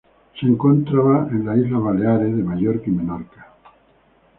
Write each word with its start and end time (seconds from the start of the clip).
Se 0.39 0.47
encontraba 0.47 1.27
en 1.29 1.45
las 1.45 1.59
Islas 1.59 1.79
Baleares 1.83 2.35
de 2.35 2.41
Mallorca 2.43 2.85
y 2.87 2.91
Menorca. 2.91 3.49